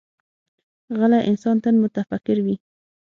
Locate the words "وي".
2.45-2.55